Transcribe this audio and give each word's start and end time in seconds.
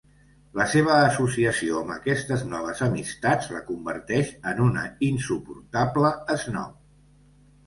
La 0.59 0.65
seva 0.69 0.93
associació 1.09 1.75
amb 1.81 1.93
aquestes 1.95 2.45
noves 2.53 2.81
amistats 2.85 3.51
la 3.57 3.61
converteix 3.69 4.33
en 4.53 4.65
una 4.69 4.87
insuportable 5.11 6.13
esnob. 6.39 6.75